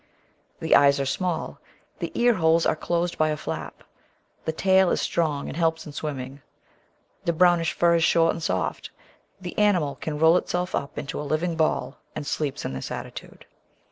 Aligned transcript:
The 0.61 0.75
eyes 0.75 0.99
are 0.99 1.05
small; 1.05 1.59
the 1.99 2.11
ear 2.15 2.33
holes 2.33 2.65
are 2.65 2.75
closed 2.75 3.19
by 3.19 3.29
a 3.29 3.37
flap; 3.37 3.83
the 4.45 4.51
tail 4.51 4.89
is 4.89 4.99
strong 4.99 5.47
and 5.47 5.55
helps 5.55 5.85
in 5.85 5.91
swimming; 5.91 6.41
the 7.25 7.31
brownish 7.33 7.73
fur 7.73 7.93
is 7.93 8.03
short 8.03 8.33
and 8.33 8.41
soft; 8.41 8.89
the 9.39 9.55
animal 9.59 9.93
can 9.93 10.17
roll 10.17 10.37
itself 10.37 10.73
up 10.73 10.97
into 10.97 11.21
a 11.21 11.21
living 11.29 11.55
ball, 11.55 11.99
and 12.15 12.25
sleeps 12.25 12.65
in 12.65 12.73
this 12.73 12.89
attitude. 12.89 13.45